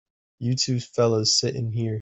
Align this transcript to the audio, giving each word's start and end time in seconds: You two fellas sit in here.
You 0.39 0.55
two 0.55 0.79
fellas 0.79 1.37
sit 1.39 1.55
in 1.55 1.71
here. 1.73 1.89